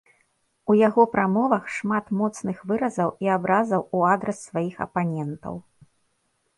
Яго 0.87 1.03
прамовы 1.15 1.59
шмат 1.75 2.09
у 2.11 2.19
моцнымі 2.23 2.59
выразамі 2.73 3.13
і 3.29 3.31
абразамі 3.37 3.85
ў 3.95 4.19
адрас 4.19 4.37
сваіх 4.49 4.75
апанентаў. 4.91 5.53